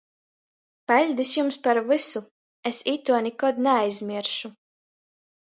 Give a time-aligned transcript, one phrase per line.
[0.91, 2.23] Paļdis jums par vysu,
[2.71, 4.53] es ituo nikod naaizmiersšu.